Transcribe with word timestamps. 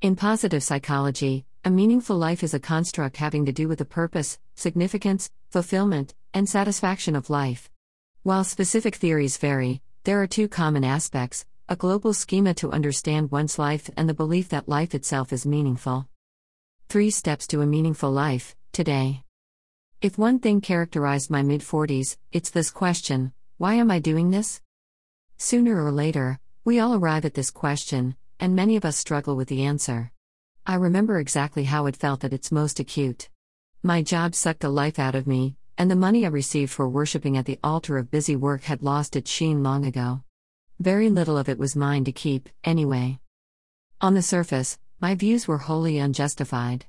In 0.00 0.14
positive 0.14 0.62
psychology, 0.62 1.44
a 1.64 1.70
meaningful 1.70 2.16
life 2.16 2.44
is 2.44 2.54
a 2.54 2.60
construct 2.60 3.16
having 3.16 3.46
to 3.46 3.52
do 3.52 3.66
with 3.66 3.80
the 3.80 3.84
purpose, 3.84 4.38
significance, 4.54 5.28
fulfillment, 5.50 6.14
and 6.32 6.48
satisfaction 6.48 7.16
of 7.16 7.30
life. 7.30 7.68
While 8.22 8.44
specific 8.44 8.94
theories 8.94 9.38
vary, 9.38 9.82
there 10.04 10.22
are 10.22 10.28
two 10.28 10.46
common 10.46 10.84
aspects 10.84 11.44
a 11.68 11.74
global 11.74 12.14
schema 12.14 12.54
to 12.54 12.70
understand 12.70 13.32
one's 13.32 13.58
life 13.58 13.90
and 13.96 14.08
the 14.08 14.14
belief 14.14 14.50
that 14.50 14.68
life 14.68 14.94
itself 14.94 15.32
is 15.32 15.44
meaningful. 15.44 16.06
Three 16.88 17.10
steps 17.10 17.48
to 17.48 17.60
a 17.60 17.66
meaningful 17.66 18.12
life, 18.12 18.54
today. 18.72 19.24
If 20.00 20.16
one 20.16 20.38
thing 20.38 20.60
characterized 20.60 21.28
my 21.28 21.42
mid 21.42 21.62
40s, 21.62 22.16
it's 22.30 22.50
this 22.50 22.70
question 22.70 23.32
why 23.56 23.74
am 23.74 23.90
I 23.90 23.98
doing 23.98 24.30
this? 24.30 24.62
Sooner 25.38 25.84
or 25.84 25.90
later, 25.90 26.38
we 26.64 26.78
all 26.78 26.94
arrive 26.94 27.24
at 27.24 27.34
this 27.34 27.50
question, 27.50 28.14
and 28.40 28.54
many 28.54 28.76
of 28.76 28.84
us 28.84 28.96
struggle 28.96 29.36
with 29.36 29.48
the 29.48 29.62
answer. 29.62 30.12
I 30.66 30.74
remember 30.74 31.18
exactly 31.18 31.64
how 31.64 31.86
it 31.86 31.96
felt 31.96 32.24
at 32.24 32.32
its 32.32 32.52
most 32.52 32.78
acute. 32.78 33.28
My 33.82 34.02
job 34.02 34.34
sucked 34.34 34.60
the 34.60 34.68
life 34.68 34.98
out 34.98 35.14
of 35.14 35.26
me, 35.26 35.56
and 35.78 35.90
the 35.90 35.96
money 35.96 36.26
I 36.26 36.28
received 36.28 36.72
for 36.72 36.88
worshipping 36.88 37.36
at 37.36 37.46
the 37.46 37.58
altar 37.62 37.98
of 37.98 38.10
busy 38.10 38.36
work 38.36 38.64
had 38.64 38.82
lost 38.82 39.16
its 39.16 39.30
sheen 39.30 39.62
long 39.62 39.86
ago. 39.86 40.22
Very 40.80 41.10
little 41.10 41.38
of 41.38 41.48
it 41.48 41.58
was 41.58 41.76
mine 41.76 42.04
to 42.04 42.12
keep, 42.12 42.48
anyway. 42.64 43.18
On 44.00 44.14
the 44.14 44.22
surface, 44.22 44.78
my 45.00 45.14
views 45.14 45.46
were 45.48 45.58
wholly 45.58 45.98
unjustified. 45.98 46.86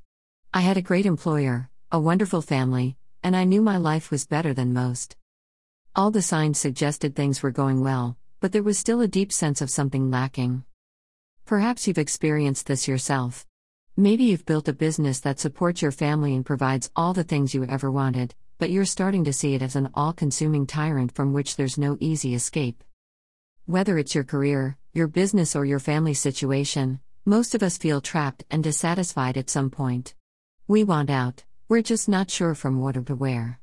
I 0.53 0.61
had 0.61 0.77
a 0.77 0.81
great 0.81 1.05
employer, 1.05 1.69
a 1.91 1.99
wonderful 1.99 2.41
family, 2.41 2.97
and 3.23 3.35
I 3.35 3.43
knew 3.43 3.61
my 3.61 3.77
life 3.77 4.11
was 4.11 4.25
better 4.25 4.53
than 4.53 4.73
most. 4.73 5.15
All 5.95 6.11
the 6.11 6.21
signs 6.21 6.59
suggested 6.59 7.15
things 7.15 7.41
were 7.41 7.51
going 7.51 7.81
well, 7.81 8.17
but 8.39 8.51
there 8.51 8.63
was 8.63 8.77
still 8.77 9.01
a 9.01 9.07
deep 9.07 9.31
sense 9.31 9.61
of 9.61 9.69
something 9.69 10.09
lacking. 10.09 10.63
Perhaps 11.49 11.87
you've 11.87 11.97
experienced 11.97 12.67
this 12.67 12.87
yourself. 12.87 13.47
Maybe 13.97 14.25
you've 14.25 14.45
built 14.45 14.67
a 14.67 14.71
business 14.71 15.19
that 15.21 15.39
supports 15.39 15.81
your 15.81 15.91
family 15.91 16.35
and 16.35 16.45
provides 16.45 16.91
all 16.95 17.11
the 17.11 17.23
things 17.23 17.55
you 17.55 17.65
ever 17.65 17.89
wanted, 17.89 18.35
but 18.59 18.69
you're 18.69 18.85
starting 18.85 19.23
to 19.23 19.33
see 19.33 19.55
it 19.55 19.63
as 19.63 19.75
an 19.75 19.89
all 19.95 20.13
consuming 20.13 20.67
tyrant 20.67 21.15
from 21.15 21.33
which 21.33 21.55
there's 21.55 21.75
no 21.75 21.97
easy 21.99 22.35
escape. 22.35 22.83
Whether 23.65 23.97
it's 23.97 24.13
your 24.13 24.25
career, 24.25 24.77
your 24.93 25.07
business, 25.07 25.55
or 25.55 25.65
your 25.65 25.79
family 25.79 26.13
situation, 26.13 26.99
most 27.25 27.55
of 27.55 27.63
us 27.63 27.79
feel 27.79 27.99
trapped 27.99 28.43
and 28.51 28.63
dissatisfied 28.63 29.35
at 29.35 29.49
some 29.49 29.71
point. 29.71 30.13
We 30.67 30.83
want 30.83 31.09
out, 31.09 31.45
we're 31.67 31.81
just 31.81 32.07
not 32.07 32.29
sure 32.29 32.53
from 32.53 32.79
what 32.79 32.95
or 32.95 33.01
to 33.05 33.15
where. 33.15 33.59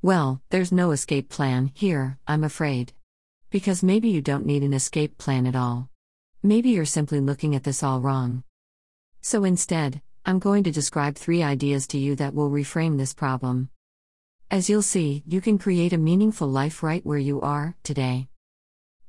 Well, 0.00 0.42
there's 0.50 0.70
no 0.70 0.92
escape 0.92 1.28
plan 1.28 1.72
here, 1.74 2.20
I'm 2.28 2.44
afraid. 2.44 2.92
Because 3.50 3.82
maybe 3.82 4.10
you 4.10 4.22
don't 4.22 4.46
need 4.46 4.62
an 4.62 4.72
escape 4.72 5.18
plan 5.18 5.48
at 5.48 5.56
all. 5.56 5.90
Maybe 6.42 6.70
you're 6.70 6.86
simply 6.86 7.20
looking 7.20 7.54
at 7.54 7.64
this 7.64 7.82
all 7.82 8.00
wrong. 8.00 8.44
So 9.20 9.44
instead, 9.44 10.00
I'm 10.24 10.38
going 10.38 10.64
to 10.64 10.70
describe 10.70 11.16
three 11.16 11.42
ideas 11.42 11.86
to 11.88 11.98
you 11.98 12.16
that 12.16 12.32
will 12.32 12.48
reframe 12.48 12.96
this 12.96 13.12
problem. 13.12 13.68
As 14.50 14.70
you'll 14.70 14.80
see, 14.80 15.22
you 15.26 15.42
can 15.42 15.58
create 15.58 15.92
a 15.92 15.98
meaningful 15.98 16.48
life 16.48 16.82
right 16.82 17.04
where 17.04 17.18
you 17.18 17.42
are, 17.42 17.76
today. 17.82 18.28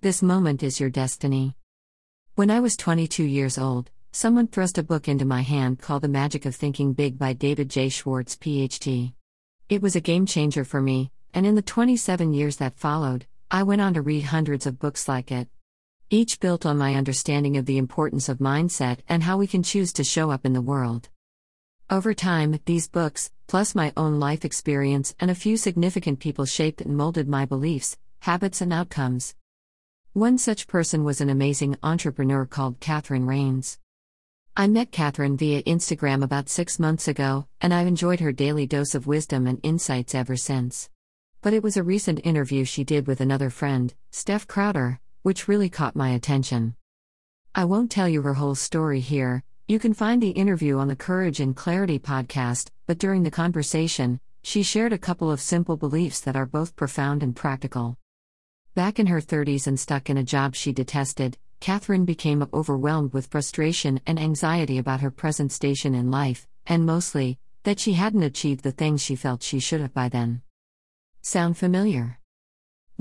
This 0.02 0.22
moment 0.22 0.62
is 0.62 0.82
your 0.82 0.90
destiny. 0.90 1.56
When 2.36 2.52
I 2.52 2.60
was 2.60 2.76
22 2.76 3.24
years 3.24 3.58
old, 3.58 3.92
someone 4.12 4.48
thrust 4.48 4.78
a 4.78 4.84
book 4.84 5.08
into 5.08 5.24
my 5.24 5.40
hand 5.42 5.80
called 5.80 6.02
The 6.02 6.10
Magic 6.10 6.46
of 6.46 6.54
Thinking 6.54 6.92
Big 6.92 7.18
by 7.18 7.32
David 7.32 7.70
J. 7.70 7.88
Schwartz, 7.88 8.36
PhD. 8.36 9.14
It 9.70 9.82
was 9.82 9.96
a 9.96 10.02
game 10.02 10.26
changer 10.26 10.66
for 10.66 10.82
me, 10.82 11.12
and 11.34 11.46
in 11.46 11.56
the 11.56 11.62
27 11.62 12.34
years 12.34 12.58
that 12.58 12.78
followed, 12.78 13.26
I 13.50 13.64
went 13.64 13.80
on 13.80 13.94
to 13.94 14.02
read 14.02 14.24
hundreds 14.24 14.66
of 14.66 14.80
books 14.80 15.08
like 15.08 15.32
it 15.32 15.48
each 16.14 16.42
built 16.42 16.66
on 16.66 16.78
my 16.78 16.94
understanding 16.96 17.56
of 17.56 17.66
the 17.66 17.78
importance 17.78 18.28
of 18.28 18.40
mindset 18.40 19.00
and 19.08 19.24
how 19.24 19.38
we 19.38 19.48
can 19.48 19.64
choose 19.64 19.94
to 19.94 20.04
show 20.04 20.30
up 20.30 20.46
in 20.46 20.52
the 20.52 20.62
world. 20.62 21.08
Over 21.90 22.14
time, 22.14 22.60
these 22.66 22.90
books, 22.90 23.32
plus 23.48 23.74
my 23.74 23.94
own 23.96 24.20
life 24.20 24.44
experience 24.44 25.16
and 25.22 25.32
a 25.32 25.36
few 25.36 25.56
significant 25.56 26.20
people 26.20 26.44
shaped 26.44 26.82
and 26.82 26.98
molded 26.98 27.30
my 27.30 27.46
beliefs, 27.46 27.98
habits, 28.20 28.60
and 28.60 28.74
outcomes. 28.74 29.36
One 30.12 30.38
such 30.38 30.68
person 30.68 31.06
was 31.06 31.22
an 31.22 31.30
amazing 31.30 31.78
entrepreneur 31.82 32.46
called 32.46 32.82
Catherine 32.82 33.26
Rains. 33.26 33.80
I 34.58 34.68
met 34.68 34.92
Catherine 34.92 35.38
via 35.38 35.64
Instagram 35.64 36.26
about 36.26 36.50
six 36.50 36.78
months 36.78 37.08
ago, 37.08 37.48
and 37.62 37.74
I've 37.74 37.88
enjoyed 37.88 38.20
her 38.20 38.34
daily 38.34 38.68
dose 38.68 38.96
of 38.96 39.08
wisdom 39.08 39.48
and 39.48 39.62
insights 39.64 40.14
ever 40.14 40.36
since. 40.36 40.90
But 41.42 41.54
it 41.54 41.64
was 41.64 41.78
a 41.78 41.84
recent 41.84 42.20
interview 42.26 42.66
she 42.66 42.84
did 42.84 43.08
with 43.08 43.22
another 43.22 43.50
friend, 43.50 43.94
Steph 44.12 44.46
Crowder, 44.46 45.00
which 45.24 45.48
really 45.48 45.70
caught 45.70 45.96
my 45.96 46.10
attention. 46.10 46.76
I 47.54 47.66
won't 47.66 47.92
tell 47.92 48.08
you 48.08 48.22
her 48.22 48.36
whole 48.36 48.56
story 48.56 49.00
here, 49.00 49.44
you 49.68 49.80
can 49.80 49.94
find 49.94 50.22
the 50.22 50.30
interview 50.30 50.78
on 50.78 50.88
the 50.88 50.96
Courage 50.96 51.40
and 51.40 51.56
Clarity 51.56 52.00
podcast, 52.00 52.70
but 52.88 52.98
during 52.98 53.24
the 53.24 53.32
conversation, 53.32 54.20
she 54.44 54.64
shared 54.64 54.94
a 54.94 54.98
couple 54.98 55.32
of 55.32 55.40
simple 55.40 55.78
beliefs 55.78 56.20
that 56.22 56.36
are 56.36 56.46
both 56.46 56.76
profound 56.76 57.24
and 57.24 57.36
practical. 57.36 57.98
Back 58.74 59.00
in 59.00 59.08
her 59.08 59.22
30s 59.22 59.68
and 59.68 59.80
stuck 59.80 60.10
in 60.10 60.18
a 60.18 60.24
job 60.24 60.56
she 60.56 60.72
detested, 60.72 61.38
Catherine 61.60 62.06
became 62.06 62.48
overwhelmed 62.54 63.14
with 63.14 63.28
frustration 63.28 64.02
and 64.08 64.20
anxiety 64.20 64.78
about 64.78 65.02
her 65.02 65.12
present 65.12 65.52
station 65.52 65.94
in 65.94 66.10
life, 66.10 66.48
and 66.66 66.86
mostly, 66.86 67.38
that 67.64 67.80
she 67.80 67.94
hadn't 67.94 68.24
achieved 68.24 68.64
the 68.64 68.72
things 68.72 69.02
she 69.02 69.16
felt 69.16 69.44
she 69.44 69.60
should 69.60 69.82
have 69.82 69.94
by 69.94 70.10
then. 70.10 70.42
Sound 71.22 71.58
familiar? 71.58 72.21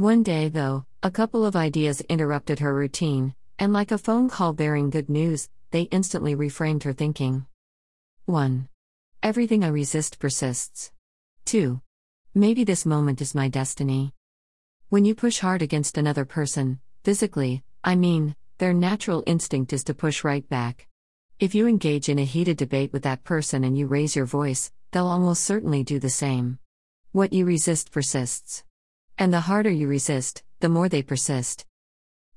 One 0.00 0.22
day, 0.22 0.48
though, 0.48 0.86
a 1.02 1.10
couple 1.10 1.44
of 1.44 1.54
ideas 1.54 2.00
interrupted 2.00 2.60
her 2.60 2.74
routine, 2.74 3.34
and 3.58 3.74
like 3.74 3.92
a 3.92 3.98
phone 3.98 4.30
call 4.30 4.54
bearing 4.54 4.88
good 4.88 5.10
news, 5.10 5.50
they 5.72 5.82
instantly 5.82 6.34
reframed 6.34 6.84
her 6.84 6.94
thinking. 6.94 7.44
1. 8.24 8.66
Everything 9.22 9.62
I 9.62 9.68
resist 9.68 10.18
persists. 10.18 10.90
2. 11.44 11.82
Maybe 12.34 12.64
this 12.64 12.86
moment 12.86 13.20
is 13.20 13.34
my 13.34 13.48
destiny. 13.48 14.14
When 14.88 15.04
you 15.04 15.14
push 15.14 15.40
hard 15.40 15.60
against 15.60 15.98
another 15.98 16.24
person, 16.24 16.80
physically, 17.04 17.62
I 17.84 17.94
mean, 17.94 18.34
their 18.56 18.72
natural 18.72 19.22
instinct 19.26 19.74
is 19.74 19.84
to 19.84 19.92
push 19.92 20.24
right 20.24 20.48
back. 20.48 20.88
If 21.38 21.54
you 21.54 21.66
engage 21.66 22.08
in 22.08 22.18
a 22.18 22.24
heated 22.24 22.56
debate 22.56 22.94
with 22.94 23.02
that 23.02 23.22
person 23.22 23.64
and 23.64 23.76
you 23.76 23.86
raise 23.86 24.16
your 24.16 24.24
voice, 24.24 24.72
they'll 24.92 25.06
almost 25.06 25.44
certainly 25.44 25.84
do 25.84 25.98
the 25.98 26.08
same. 26.08 26.58
What 27.12 27.34
you 27.34 27.44
resist 27.44 27.92
persists. 27.92 28.64
And 29.20 29.34
the 29.34 29.40
harder 29.40 29.68
you 29.68 29.86
resist, 29.86 30.42
the 30.60 30.70
more 30.70 30.88
they 30.88 31.02
persist. 31.02 31.66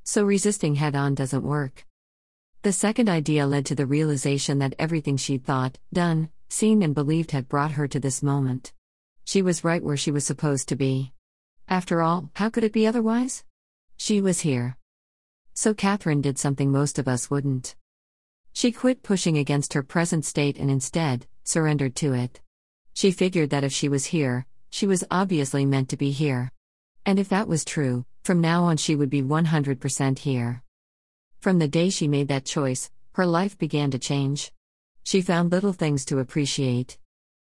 So 0.04 0.26
resisting 0.26 0.76
head 0.76 0.98
on 0.98 1.16
doesn't 1.16 1.42
work. 1.42 1.86
The 2.64 2.74
second 2.74 3.08
idea 3.08 3.48
led 3.48 3.66
to 3.68 3.76
the 3.76 3.86
realization 3.86 4.60
that 4.60 4.76
everything 4.78 5.16
she'd 5.16 5.46
thought, 5.46 5.80
done, 5.94 6.28
seen, 6.50 6.84
and 6.84 6.94
believed 6.94 7.32
had 7.32 7.48
brought 7.48 7.72
her 7.72 7.88
to 7.88 8.02
this 8.02 8.22
moment. 8.22 8.74
She 9.24 9.42
was 9.42 9.64
right 9.64 9.82
where 9.82 9.96
she 9.96 10.12
was 10.12 10.26
supposed 10.26 10.68
to 10.68 10.76
be. 10.76 11.14
After 11.70 12.02
all, 12.02 12.30
how 12.36 12.50
could 12.50 12.66
it 12.66 12.74
be 12.74 12.86
otherwise? 12.86 13.46
She 13.96 14.20
was 14.20 14.42
here. 14.42 14.78
So 15.54 15.74
Catherine 15.74 16.20
did 16.20 16.38
something 16.38 16.70
most 16.70 17.00
of 17.00 17.08
us 17.08 17.30
wouldn't. 17.30 17.76
She 18.52 18.74
quit 18.74 19.04
pushing 19.04 19.38
against 19.38 19.74
her 19.74 19.84
present 19.84 20.26
state 20.26 20.58
and 20.58 20.70
instead, 20.70 21.28
surrendered 21.46 21.96
to 21.98 22.14
it. 22.14 22.42
She 22.94 23.12
figured 23.12 23.52
that 23.52 23.64
if 23.64 23.72
she 23.72 23.88
was 23.88 24.08
here, 24.08 24.48
she 24.70 24.86
was 24.86 25.06
obviously 25.10 25.66
meant 25.66 25.88
to 25.88 25.98
be 25.98 26.12
here. 26.12 26.52
And 27.06 27.20
if 27.20 27.30
that 27.30 27.48
was 27.48 27.66
true, 27.66 28.06
from 28.24 28.40
now 28.40 28.64
on 28.64 28.78
she 28.78 28.96
would 28.96 29.10
be 29.10 29.22
100% 29.22 30.20
here. 30.20 30.64
From 31.40 31.60
the 31.60 31.68
day 31.68 31.90
she 31.90 32.08
made 32.08 32.30
that 32.30 32.46
choice, 32.46 32.90
her 33.14 33.26
life 33.26 33.58
began 33.58 33.92
to 33.92 34.00
change. 34.00 34.52
She 35.04 35.22
found 35.22 35.52
little 35.52 35.74
things 35.74 36.06
to 36.06 36.20
appreciate. 36.20 36.98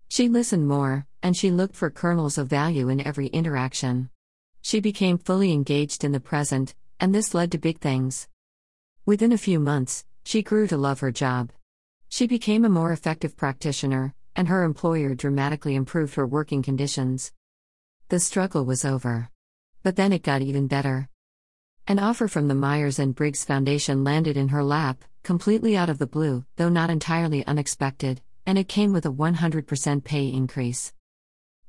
She 0.08 0.30
listened 0.30 0.68
more, 0.68 1.06
and 1.22 1.36
she 1.36 1.52
looked 1.52 1.76
for 1.76 1.90
kernels 1.90 2.38
of 2.38 2.48
value 2.48 2.88
in 2.88 3.06
every 3.06 3.28
interaction. 3.28 4.10
She 4.62 4.80
became 4.80 5.18
fully 5.18 5.52
engaged 5.52 6.04
in 6.04 6.14
the 6.14 6.20
present, 6.20 6.74
and 7.00 7.14
this 7.14 7.34
led 7.34 7.52
to 7.52 7.58
big 7.58 7.80
things. 7.80 8.28
Within 9.06 9.34
a 9.34 9.38
few 9.38 9.60
months, 9.60 10.06
she 10.24 10.42
grew 10.42 10.68
to 10.68 10.78
love 10.78 11.02
her 11.02 11.12
job. 11.12 11.52
She 12.08 12.28
became 12.28 12.64
a 12.64 12.70
more 12.70 12.92
effective 12.92 13.36
practitioner, 13.36 14.16
and 14.36 14.48
her 14.48 14.64
employer 14.64 15.14
dramatically 15.16 15.76
improved 15.76 16.16
her 16.16 16.26
working 16.26 16.62
conditions. 16.62 17.34
The 18.08 18.20
struggle 18.20 18.66
was 18.66 18.86
over. 18.86 19.30
But 19.84 19.96
then 19.96 20.12
it 20.12 20.24
got 20.24 20.42
even 20.42 20.68
better. 20.68 21.10
An 21.88 22.00
offer 22.00 22.28
from 22.28 22.48
the 22.48 22.56
Myers 22.56 23.00
and 23.00 23.16
Briggs 23.16 23.44
Foundation 23.44 24.04
landed 24.04 24.38
in 24.38 24.50
her 24.50 24.64
lap, 24.64 25.04
completely 25.24 25.76
out 25.76 25.90
of 25.90 25.98
the 25.98 26.08
blue, 26.08 26.46
though 26.58 26.70
not 26.70 26.90
entirely 26.90 27.46
unexpected, 27.48 28.22
and 28.46 28.58
it 28.58 28.68
came 28.68 28.94
with 28.94 29.06
a 29.06 29.12
100% 29.12 30.04
pay 30.04 30.28
increase. 30.28 30.94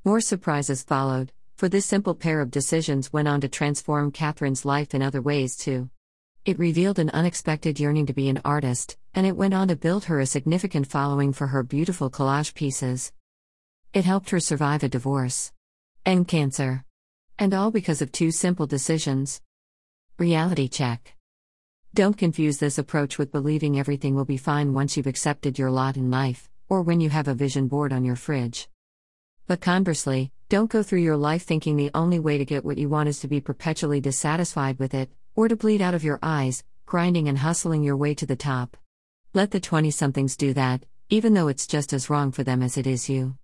More 0.05 0.21
surprises 0.21 0.83
followed, 0.83 1.33
for 1.57 1.69
this 1.69 1.87
simple 1.87 2.15
pair 2.15 2.41
of 2.41 2.51
decisions 2.51 3.13
went 3.13 3.29
on 3.29 3.41
to 3.43 3.49
transform 3.49 4.13
Catherine's 4.13 4.65
life 4.65 4.95
in 4.95 5.03
other 5.03 5.21
ways 5.21 5.57
too. 5.57 5.91
It 6.47 6.59
revealed 6.59 6.99
an 6.99 7.11
unexpected 7.11 7.79
yearning 7.79 8.07
to 8.07 8.15
be 8.15 8.31
an 8.31 8.41
artist, 8.45 8.97
and 9.15 9.27
it 9.27 9.37
went 9.37 9.53
on 9.53 9.69
to 9.69 9.77
build 9.77 10.07
her 10.07 10.21
a 10.21 10.27
significant 10.27 10.87
following 10.87 11.35
for 11.35 11.49
her 11.49 11.63
beautiful 11.63 12.11
collage 12.11 12.55
pieces. 12.55 13.13
It 13.93 14.07
helped 14.07 14.31
her 14.31 14.41
survive 14.41 14.83
a 14.83 14.89
divorce 14.89 15.53
and 16.07 16.27
cancer. 16.27 16.85
And 17.41 17.55
all 17.55 17.71
because 17.71 18.03
of 18.03 18.13
two 18.13 18.33
simple 18.33 18.67
decisions. 18.67 19.41
Reality 20.19 20.69
check. 20.69 21.15
Don't 21.95 22.19
confuse 22.19 22.59
this 22.59 22.77
approach 22.77 23.17
with 23.17 23.33
believing 23.33 23.79
everything 23.79 24.15
will 24.15 24.27
be 24.27 24.37
fine 24.37 24.75
once 24.75 24.95
you've 24.95 25.07
accepted 25.07 25.59
your 25.59 25.71
lot 25.71 25.97
in 25.97 26.11
life, 26.11 26.51
or 26.69 26.83
when 26.83 27.01
you 27.01 27.09
have 27.09 27.29
a 27.29 27.35
vision 27.35 27.67
board 27.67 27.95
on 27.95 28.05
your 28.05 28.15
fridge. 28.15 28.69
But 29.47 29.63
conversely, 29.63 30.33
don't 30.51 30.71
go 30.71 30.83
through 30.83 31.01
your 31.01 31.17
life 31.17 31.45
thinking 31.45 31.79
the 31.79 31.91
only 31.95 32.19
way 32.19 32.37
to 32.37 32.45
get 32.45 32.63
what 32.63 32.77
you 32.77 32.91
want 32.91 33.09
is 33.09 33.21
to 33.21 33.27
be 33.27 33.41
perpetually 33.41 34.03
dissatisfied 34.03 34.79
with 34.79 34.93
it, 34.93 35.11
or 35.35 35.49
to 35.49 35.57
bleed 35.57 35.81
out 35.81 35.95
of 35.95 36.05
your 36.05 36.19
eyes, 36.23 36.63
grinding 36.85 37.27
and 37.27 37.39
hustling 37.39 37.83
your 37.83 37.97
way 37.97 38.13
to 38.13 38.27
the 38.27 38.37
top. 38.37 38.77
Let 39.33 39.51
the 39.51 39.61
20 39.61 39.91
somethings 39.91 40.37
do 40.37 40.53
that, 40.53 40.85
even 41.09 41.33
though 41.33 41.49
it's 41.49 41.67
just 41.67 41.95
as 41.95 42.11
wrong 42.11 42.33
for 42.33 42.45
them 42.45 42.63
as 42.63 42.77
it 42.77 42.87
is 42.87 43.09
you. 43.09 43.39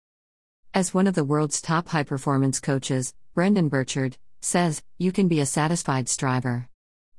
As 0.74 0.92
one 0.92 1.06
of 1.06 1.14
the 1.14 1.24
world's 1.24 1.62
top 1.62 1.88
high 1.88 2.02
performance 2.02 2.60
coaches, 2.60 3.14
Brendon 3.36 3.68
Burchard, 3.68 4.16
says, 4.40 4.82
you 4.96 5.12
can 5.12 5.28
be 5.28 5.40
a 5.40 5.44
satisfied 5.44 6.08
striver. 6.08 6.70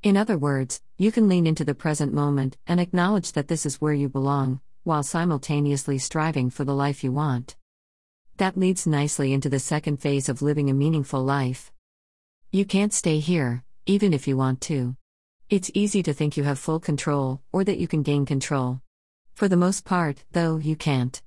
In 0.01 0.17
other 0.17 0.35
words, 0.35 0.81
you 0.97 1.11
can 1.11 1.29
lean 1.29 1.45
into 1.45 1.63
the 1.63 1.75
present 1.75 2.11
moment 2.11 2.57
and 2.65 2.79
acknowledge 2.79 3.33
that 3.33 3.49
this 3.49 3.67
is 3.67 3.79
where 3.79 3.93
you 3.93 4.09
belong, 4.09 4.59
while 4.83 5.03
simultaneously 5.03 5.99
striving 5.99 6.49
for 6.49 6.63
the 6.63 6.73
life 6.73 7.03
you 7.03 7.11
want. 7.11 7.55
That 8.37 8.57
leads 8.57 8.87
nicely 8.87 9.31
into 9.31 9.47
the 9.47 9.59
second 9.59 9.97
phase 9.97 10.27
of 10.27 10.41
living 10.41 10.71
a 10.71 10.73
meaningful 10.73 11.23
life. 11.23 11.71
You 12.51 12.65
can't 12.65 12.95
stay 12.95 13.19
here, 13.19 13.63
even 13.85 14.11
if 14.11 14.27
you 14.27 14.37
want 14.37 14.59
to. 14.61 14.95
It's 15.51 15.69
easy 15.75 16.01
to 16.01 16.13
think 16.13 16.35
you 16.35 16.45
have 16.45 16.57
full 16.57 16.79
control, 16.79 17.43
or 17.51 17.63
that 17.63 17.77
you 17.77 17.87
can 17.87 18.01
gain 18.01 18.25
control. 18.25 18.81
For 19.35 19.47
the 19.47 19.55
most 19.55 19.85
part, 19.85 20.23
though, 20.31 20.57
you 20.57 20.75
can't. 20.75 21.21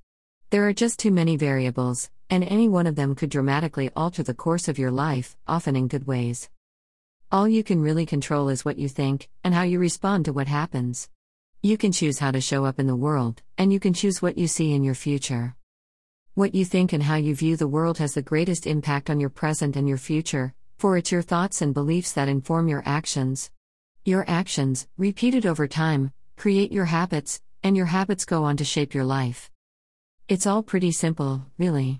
There 0.51 0.67
are 0.67 0.73
just 0.73 0.99
too 0.99 1.11
many 1.11 1.37
variables, 1.37 2.09
and 2.29 2.43
any 2.43 2.67
one 2.67 2.85
of 2.85 2.97
them 2.97 3.15
could 3.15 3.29
dramatically 3.29 3.89
alter 3.95 4.21
the 4.21 4.33
course 4.33 4.67
of 4.67 4.77
your 4.77 4.91
life, 4.91 5.37
often 5.47 5.77
in 5.77 5.87
good 5.87 6.05
ways. 6.05 6.49
All 7.31 7.47
you 7.47 7.63
can 7.63 7.81
really 7.81 8.05
control 8.05 8.49
is 8.49 8.65
what 8.65 8.77
you 8.77 8.89
think, 8.89 9.29
and 9.45 9.53
how 9.53 9.61
you 9.61 9.79
respond 9.79 10.25
to 10.25 10.33
what 10.33 10.49
happens. 10.49 11.07
You 11.61 11.77
can 11.77 11.93
choose 11.93 12.19
how 12.19 12.31
to 12.31 12.41
show 12.41 12.65
up 12.65 12.79
in 12.79 12.87
the 12.87 12.97
world, 12.97 13.41
and 13.57 13.71
you 13.71 13.79
can 13.79 13.93
choose 13.93 14.21
what 14.21 14.37
you 14.37 14.45
see 14.45 14.73
in 14.73 14.83
your 14.83 14.93
future. 14.93 15.55
What 16.33 16.53
you 16.53 16.65
think 16.65 16.91
and 16.91 17.03
how 17.03 17.15
you 17.15 17.33
view 17.33 17.55
the 17.55 17.65
world 17.65 17.99
has 17.99 18.15
the 18.15 18.21
greatest 18.21 18.67
impact 18.67 19.09
on 19.09 19.21
your 19.21 19.29
present 19.29 19.77
and 19.77 19.87
your 19.87 19.97
future, 19.97 20.53
for 20.77 20.97
it's 20.97 21.13
your 21.13 21.21
thoughts 21.21 21.61
and 21.61 21.73
beliefs 21.73 22.11
that 22.11 22.27
inform 22.27 22.67
your 22.67 22.83
actions. 22.85 23.51
Your 24.03 24.25
actions, 24.27 24.85
repeated 24.97 25.45
over 25.45 25.65
time, 25.65 26.11
create 26.35 26.73
your 26.73 26.85
habits, 26.85 27.39
and 27.63 27.77
your 27.77 27.85
habits 27.85 28.25
go 28.25 28.43
on 28.43 28.57
to 28.57 28.65
shape 28.65 28.93
your 28.93 29.05
life. 29.05 29.50
It's 30.31 30.47
all 30.47 30.63
pretty 30.63 30.93
simple, 30.93 31.45
really. 31.57 31.99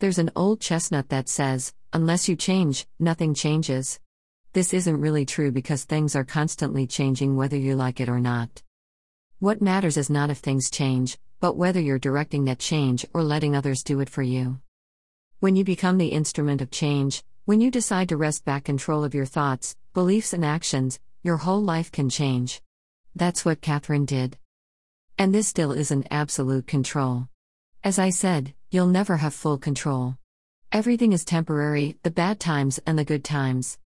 There's 0.00 0.18
an 0.18 0.30
old 0.36 0.60
chestnut 0.60 1.08
that 1.08 1.30
says, 1.30 1.72
unless 1.94 2.28
you 2.28 2.36
change, 2.36 2.86
nothing 2.98 3.32
changes. 3.32 3.98
This 4.52 4.74
isn't 4.74 5.00
really 5.00 5.24
true 5.24 5.50
because 5.50 5.84
things 5.84 6.14
are 6.14 6.24
constantly 6.24 6.86
changing 6.86 7.36
whether 7.36 7.56
you 7.56 7.74
like 7.74 8.00
it 8.00 8.08
or 8.10 8.20
not. 8.20 8.62
What 9.38 9.62
matters 9.62 9.96
is 9.96 10.10
not 10.10 10.28
if 10.28 10.36
things 10.36 10.68
change, 10.68 11.16
but 11.40 11.56
whether 11.56 11.80
you're 11.80 11.98
directing 11.98 12.44
that 12.44 12.58
change 12.58 13.06
or 13.14 13.22
letting 13.22 13.56
others 13.56 13.82
do 13.82 14.00
it 14.00 14.10
for 14.10 14.22
you. 14.22 14.60
When 15.40 15.56
you 15.56 15.64
become 15.64 15.96
the 15.96 16.08
instrument 16.08 16.60
of 16.60 16.70
change, 16.70 17.24
when 17.46 17.62
you 17.62 17.70
decide 17.70 18.10
to 18.10 18.18
wrest 18.18 18.44
back 18.44 18.64
control 18.64 19.04
of 19.04 19.14
your 19.14 19.24
thoughts, 19.24 19.74
beliefs, 19.94 20.34
and 20.34 20.44
actions, 20.44 21.00
your 21.22 21.38
whole 21.38 21.62
life 21.62 21.90
can 21.90 22.10
change. 22.10 22.60
That's 23.16 23.46
what 23.46 23.62
Catherine 23.62 24.04
did. 24.04 24.36
And 25.16 25.34
this 25.34 25.48
still 25.48 25.72
isn't 25.72 26.08
absolute 26.10 26.66
control. 26.66 27.28
As 27.88 27.98
I 27.98 28.10
said, 28.10 28.52
you'll 28.70 28.98
never 28.98 29.16
have 29.16 29.32
full 29.32 29.56
control. 29.56 30.18
Everything 30.70 31.14
is 31.14 31.24
temporary, 31.24 31.96
the 32.02 32.10
bad 32.10 32.38
times 32.38 32.78
and 32.86 32.98
the 32.98 33.10
good 33.12 33.24
times. 33.24 33.78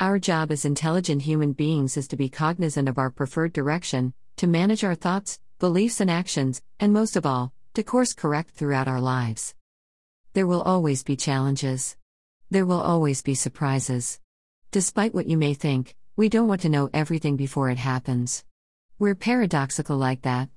Our 0.00 0.18
job 0.18 0.50
as 0.50 0.64
intelligent 0.64 1.22
human 1.22 1.52
beings 1.52 1.96
is 1.96 2.08
to 2.08 2.16
be 2.16 2.28
cognizant 2.28 2.88
of 2.88 2.98
our 2.98 3.10
preferred 3.10 3.52
direction, 3.52 4.12
to 4.38 4.48
manage 4.48 4.82
our 4.82 4.96
thoughts, 4.96 5.38
beliefs, 5.60 6.00
and 6.00 6.10
actions, 6.10 6.62
and 6.80 6.92
most 6.92 7.14
of 7.14 7.24
all, 7.24 7.52
to 7.74 7.84
course 7.84 8.12
correct 8.12 8.50
throughout 8.50 8.88
our 8.88 9.00
lives. 9.00 9.54
There 10.32 10.48
will 10.48 10.62
always 10.62 11.04
be 11.04 11.14
challenges. 11.14 11.96
There 12.50 12.66
will 12.66 12.80
always 12.80 13.22
be 13.22 13.36
surprises. 13.36 14.18
Despite 14.72 15.14
what 15.14 15.28
you 15.28 15.36
may 15.36 15.54
think, 15.54 15.94
we 16.16 16.28
don't 16.28 16.48
want 16.48 16.62
to 16.62 16.68
know 16.68 16.90
everything 16.92 17.36
before 17.36 17.70
it 17.70 17.78
happens. 17.78 18.44
We're 18.98 19.14
paradoxical 19.14 19.96
like 19.96 20.22
that. 20.22 20.48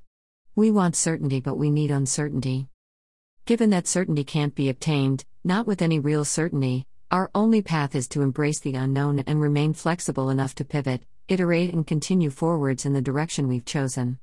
We 0.56 0.72
want 0.72 0.96
certainty, 0.96 1.42
but 1.42 1.60
we 1.60 1.70
need 1.70 1.92
uncertainty. 1.92 2.70
Given 3.48 3.70
that 3.70 3.88
certainty 3.88 4.26
can't 4.26 4.54
be 4.54 4.68
obtained, 4.68 5.24
not 5.46 5.66
with 5.66 5.82
any 5.82 6.00
real 6.00 6.26
certainty, 6.26 6.86
our 7.12 7.32
only 7.34 7.62
path 7.62 7.96
is 7.96 8.10
to 8.10 8.22
embrace 8.22 8.60
the 8.60 8.74
unknown 8.74 9.20
and 9.20 9.40
remain 9.40 9.74
flexible 9.74 10.30
enough 10.30 10.54
to 10.56 10.66
pivot, 10.66 11.04
iterate, 11.30 11.74
and 11.74 11.88
continue 11.88 12.30
forwards 12.30 12.86
in 12.86 12.92
the 12.92 13.02
direction 13.02 13.48
we've 13.48 13.64
chosen. 13.64 14.20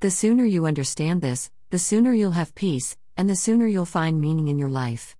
The 0.00 0.10
sooner 0.10 0.44
you 0.44 0.66
understand 0.66 1.22
this, 1.22 1.48
the 1.70 1.78
sooner 1.78 2.12
you'll 2.12 2.32
have 2.32 2.56
peace, 2.56 2.96
and 3.16 3.30
the 3.30 3.36
sooner 3.36 3.68
you'll 3.68 3.84
find 3.84 4.20
meaning 4.20 4.48
in 4.48 4.58
your 4.58 4.68
life. 4.68 5.16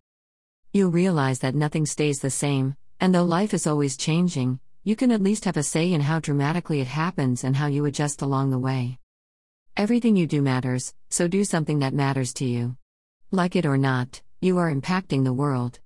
You'll 0.73 0.91
realize 0.91 1.39
that 1.39 1.55
nothing 1.55 1.87
stays 1.87 2.19
the 2.19 2.31
same, 2.31 2.75
and 2.99 3.15
though 3.15 3.23
life 3.23 3.55
is 3.55 3.65
always 3.65 3.97
changing, 3.97 4.59
you 4.83 4.97
can 4.97 5.13
at 5.13 5.23
least 5.23 5.45
have 5.45 5.57
a 5.57 5.63
say 5.63 5.93
in 5.93 6.01
how 6.01 6.19
dramatically 6.19 6.81
it 6.81 6.89
happens 6.89 7.45
and 7.45 7.55
how 7.55 7.69
you 7.69 7.85
adjust 7.85 8.23
along 8.23 8.51
the 8.51 8.59
way. 8.59 8.99
Everything 9.77 10.17
you 10.17 10.27
do 10.27 10.43
matters, 10.43 10.95
so 11.11 11.29
do 11.29 11.45
something 11.45 11.79
that 11.79 11.95
matters 11.95 12.35
to 12.35 12.45
you. 12.45 12.75
Like 13.33 13.55
it 13.55 13.65
or 13.65 13.79
not, 13.79 14.23
you 14.41 14.59
are 14.59 14.75
impacting 14.75 15.23
the 15.23 15.33
world. 15.33 15.79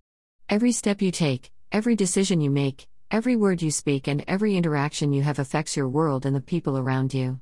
Every 0.49 0.73
step 0.73 1.03
you 1.03 1.11
take, 1.11 1.51
every 1.71 1.95
decision 1.95 2.41
you 2.41 2.49
make, 2.51 2.89
every 3.11 3.37
word 3.37 3.61
you 3.61 3.71
speak, 3.71 4.09
and 4.09 4.25
every 4.27 4.57
interaction 4.57 5.13
you 5.13 5.21
have 5.21 5.39
affects 5.39 5.77
your 5.77 5.87
world 5.87 6.25
and 6.25 6.35
the 6.35 6.41
people 6.41 6.79
around 6.79 7.13
you. 7.13 7.41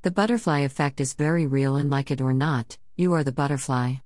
The 0.00 0.10
butterfly 0.10 0.60
effect 0.60 0.98
is 0.98 1.12
very 1.12 1.46
real, 1.46 1.76
and 1.76 1.90
like 1.90 2.10
it 2.10 2.22
or 2.22 2.32
not, 2.32 2.78
you 2.96 3.12
are 3.12 3.22
the 3.22 3.30
butterfly. 3.30 3.96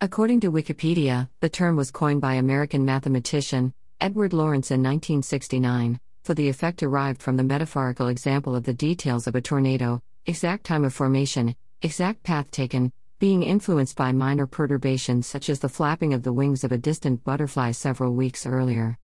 According 0.00 0.40
to 0.40 0.52
Wikipedia, 0.52 1.28
the 1.40 1.50
term 1.50 1.76
was 1.76 1.90
coined 1.90 2.22
by 2.22 2.34
American 2.34 2.86
mathematician 2.86 3.74
Edward 4.00 4.32
Lorenz 4.32 4.70
in 4.70 4.82
1969, 4.82 6.00
for 6.22 6.32
the 6.32 6.48
effect 6.48 6.78
derived 6.78 7.20
from 7.20 7.36
the 7.36 7.42
metaphorical 7.42 8.08
example 8.08 8.56
of 8.56 8.64
the 8.64 8.72
details 8.72 9.26
of 9.26 9.34
a 9.34 9.42
tornado, 9.42 10.00
exact 10.24 10.64
time 10.64 10.86
of 10.86 10.94
formation, 10.94 11.54
exact 11.82 12.22
path 12.22 12.50
taken, 12.50 12.92
being 13.18 13.42
influenced 13.42 13.96
by 13.96 14.12
minor 14.12 14.46
perturbations 14.46 15.26
such 15.26 15.50
as 15.50 15.58
the 15.58 15.68
flapping 15.68 16.14
of 16.14 16.22
the 16.22 16.32
wings 16.32 16.62
of 16.62 16.70
a 16.70 16.78
distant 16.78 17.24
butterfly 17.24 17.72
several 17.72 18.14
weeks 18.14 18.46
earlier. 18.46 18.96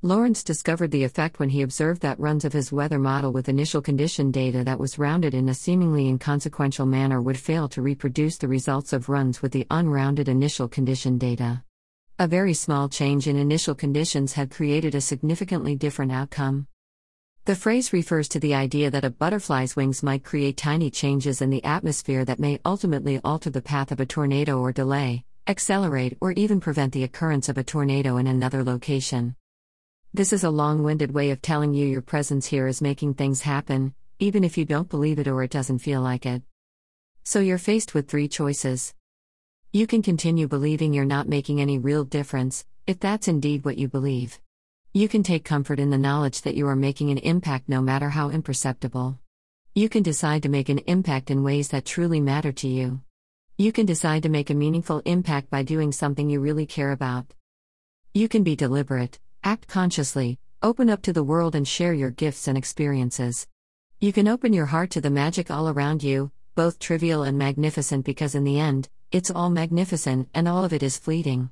Lorenz 0.00 0.42
discovered 0.42 0.90
the 0.90 1.04
effect 1.04 1.38
when 1.38 1.50
he 1.50 1.60
observed 1.60 2.00
that 2.00 2.18
runs 2.18 2.46
of 2.46 2.54
his 2.54 2.72
weather 2.72 2.98
model 2.98 3.32
with 3.32 3.48
initial 3.48 3.82
condition 3.82 4.30
data 4.30 4.64
that 4.64 4.78
was 4.78 4.98
rounded 4.98 5.34
in 5.34 5.48
a 5.48 5.54
seemingly 5.54 6.08
inconsequential 6.08 6.86
manner 6.86 7.20
would 7.20 7.38
fail 7.38 7.68
to 7.68 7.82
reproduce 7.82 8.38
the 8.38 8.48
results 8.48 8.94
of 8.94 9.10
runs 9.10 9.42
with 9.42 9.52
the 9.52 9.66
unrounded 9.70 10.28
initial 10.28 10.68
condition 10.68 11.18
data. 11.18 11.62
A 12.18 12.26
very 12.26 12.54
small 12.54 12.88
change 12.88 13.28
in 13.28 13.36
initial 13.36 13.74
conditions 13.74 14.34
had 14.34 14.50
created 14.50 14.94
a 14.94 15.00
significantly 15.00 15.74
different 15.74 16.12
outcome. 16.12 16.66
The 17.46 17.54
phrase 17.54 17.92
refers 17.92 18.26
to 18.28 18.40
the 18.40 18.54
idea 18.54 18.90
that 18.90 19.04
a 19.04 19.10
butterfly's 19.10 19.76
wings 19.76 20.02
might 20.02 20.24
create 20.24 20.56
tiny 20.56 20.90
changes 20.90 21.42
in 21.42 21.50
the 21.50 21.62
atmosphere 21.62 22.24
that 22.24 22.38
may 22.38 22.58
ultimately 22.64 23.20
alter 23.22 23.50
the 23.50 23.60
path 23.60 23.92
of 23.92 24.00
a 24.00 24.06
tornado 24.06 24.60
or 24.60 24.72
delay, 24.72 25.26
accelerate, 25.46 26.16
or 26.22 26.32
even 26.32 26.58
prevent 26.58 26.94
the 26.94 27.02
occurrence 27.02 27.50
of 27.50 27.58
a 27.58 27.62
tornado 27.62 28.16
in 28.16 28.26
another 28.26 28.64
location. 28.64 29.36
This 30.14 30.32
is 30.32 30.42
a 30.42 30.48
long 30.48 30.84
winded 30.84 31.12
way 31.12 31.32
of 31.32 31.42
telling 31.42 31.74
you 31.74 31.86
your 31.86 32.00
presence 32.00 32.46
here 32.46 32.66
is 32.66 32.80
making 32.80 33.12
things 33.12 33.42
happen, 33.42 33.92
even 34.18 34.42
if 34.42 34.56
you 34.56 34.64
don't 34.64 34.88
believe 34.88 35.18
it 35.18 35.28
or 35.28 35.42
it 35.42 35.50
doesn't 35.50 35.80
feel 35.80 36.00
like 36.00 36.24
it. 36.24 36.42
So 37.24 37.40
you're 37.40 37.58
faced 37.58 37.92
with 37.92 38.08
three 38.08 38.26
choices. 38.26 38.94
You 39.70 39.86
can 39.86 40.00
continue 40.00 40.48
believing 40.48 40.94
you're 40.94 41.04
not 41.04 41.28
making 41.28 41.60
any 41.60 41.76
real 41.76 42.04
difference, 42.04 42.64
if 42.86 43.00
that's 43.00 43.28
indeed 43.28 43.66
what 43.66 43.76
you 43.76 43.86
believe. 43.86 44.40
You 44.96 45.08
can 45.08 45.24
take 45.24 45.44
comfort 45.44 45.80
in 45.80 45.90
the 45.90 45.98
knowledge 45.98 46.42
that 46.42 46.54
you 46.54 46.68
are 46.68 46.76
making 46.76 47.10
an 47.10 47.18
impact 47.18 47.68
no 47.68 47.82
matter 47.82 48.10
how 48.10 48.30
imperceptible. 48.30 49.18
You 49.74 49.88
can 49.88 50.04
decide 50.04 50.44
to 50.44 50.48
make 50.48 50.68
an 50.68 50.78
impact 50.86 51.32
in 51.32 51.42
ways 51.42 51.70
that 51.70 51.84
truly 51.84 52.20
matter 52.20 52.52
to 52.52 52.68
you. 52.68 53.00
You 53.58 53.72
can 53.72 53.86
decide 53.86 54.22
to 54.22 54.28
make 54.28 54.50
a 54.50 54.54
meaningful 54.54 55.02
impact 55.04 55.50
by 55.50 55.64
doing 55.64 55.90
something 55.90 56.30
you 56.30 56.38
really 56.38 56.64
care 56.64 56.92
about. 56.92 57.26
You 58.12 58.28
can 58.28 58.44
be 58.44 58.54
deliberate, 58.54 59.18
Act 59.42 59.66
consciously, 59.66 60.38
open 60.62 60.88
up 60.88 61.02
to 61.02 61.12
the 61.12 61.24
world 61.24 61.56
and 61.56 61.66
share 61.66 61.92
your 61.92 62.10
gifts 62.10 62.46
and 62.46 62.56
experiences. 62.56 63.48
You 63.98 64.12
can 64.12 64.28
open 64.28 64.52
your 64.52 64.66
heart 64.66 64.90
to 64.92 65.00
the 65.00 65.10
magic 65.10 65.50
all 65.50 65.68
around 65.68 66.04
you, 66.04 66.30
both 66.54 66.78
trivial 66.78 67.24
and 67.24 67.36
magnificent, 67.36 68.06
because 68.06 68.36
in 68.36 68.44
the 68.44 68.60
end, 68.60 68.88
it's 69.10 69.30
all 69.30 69.50
magnificent 69.50 70.28
and 70.32 70.46
all 70.46 70.64
of 70.64 70.72
it 70.72 70.84
is 70.84 70.96
fleeting. 70.96 71.50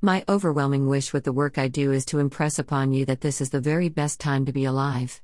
My 0.00 0.24
overwhelming 0.28 0.86
wish 0.86 1.12
with 1.12 1.24
the 1.24 1.32
work 1.32 1.56
I 1.56 1.68
do 1.68 1.92
is 1.92 2.04
to 2.06 2.18
impress 2.18 2.58
upon 2.58 2.92
you 2.92 3.04
that 3.06 3.20
this 3.20 3.40
is 3.40 3.50
the 3.50 3.60
very 3.60 3.88
best 3.88 4.20
time 4.20 4.44
to 4.46 4.52
be 4.52 4.64
alive. 4.64 5.22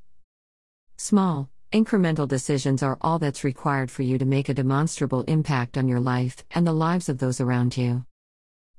Small, 0.97 1.51
incremental 1.73 2.27
decisions 2.27 2.83
are 2.83 2.99
all 3.01 3.19
that's 3.19 3.45
required 3.45 3.91
for 3.91 4.03
you 4.03 4.19
to 4.19 4.25
make 4.25 4.49
a 4.49 4.55
demonstrable 4.55 5.23
impact 5.23 5.77
on 5.77 5.89
your 5.89 6.01
life 6.01 6.45
and 6.51 6.67
the 6.67 6.73
lives 6.73 7.09
of 7.09 7.19
those 7.19 7.41
around 7.41 7.77
you. 7.77 8.05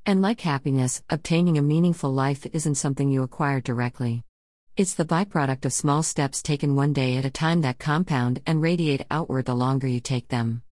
And 0.06 0.22
like 0.22 0.42
happiness, 0.42 1.04
obtaining 1.10 1.58
a 1.58 1.62
meaningful 1.62 2.12
life 2.12 2.46
isn't 2.52 2.76
something 2.76 3.10
you 3.10 3.24
acquire 3.24 3.62
directly. 3.62 4.24
It's 4.76 4.96
the 4.96 5.06
byproduct 5.06 5.66
of 5.66 5.74
small 5.74 6.02
steps 6.02 6.42
taken 6.42 6.76
one 6.76 6.94
day 6.94 7.18
at 7.18 7.26
a 7.26 7.30
time 7.30 7.62
that 7.62 7.78
compound 7.78 8.42
and 8.48 8.62
radiate 8.62 9.06
outward 9.12 9.46
the 9.46 9.54
longer 9.54 9.88
you 9.88 10.00
take 10.00 10.30
them. 10.30 10.64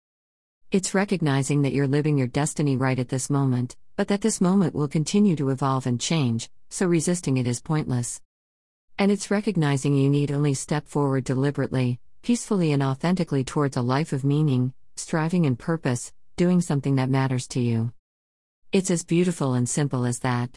It's 0.71 0.93
recognizing 0.93 1.63
that 1.63 1.73
you're 1.73 1.87
living 1.87 2.19
your 2.19 2.27
destiny 2.27 2.77
right 2.77 2.99
at 2.99 3.09
this 3.09 3.27
moment, 3.27 3.75
but 3.95 4.07
that 4.09 4.21
this 4.21 4.39
moment 4.39 4.75
will 4.75 4.87
continue 4.87 5.35
to 5.35 5.49
evolve 5.49 5.87
and 5.87 5.99
change, 5.99 6.47
so 6.69 6.85
resisting 6.85 7.37
it 7.37 7.47
is 7.47 7.59
pointless. 7.59 8.21
And 8.99 9.11
it's 9.11 9.31
recognizing 9.31 9.95
you 9.95 10.11
need 10.11 10.31
only 10.31 10.53
step 10.53 10.87
forward 10.87 11.23
deliberately, 11.23 11.99
peacefully, 12.21 12.71
and 12.71 12.83
authentically 12.83 13.43
towards 13.43 13.77
a 13.77 13.81
life 13.81 14.13
of 14.13 14.23
meaning, 14.23 14.73
striving 14.95 15.47
and 15.47 15.57
purpose, 15.57 16.13
doing 16.35 16.61
something 16.61 16.97
that 16.97 17.09
matters 17.09 17.47
to 17.47 17.59
you. 17.59 17.91
It's 18.71 18.91
as 18.91 19.03
beautiful 19.03 19.55
and 19.55 19.67
simple 19.67 20.05
as 20.05 20.19
that. 20.19 20.55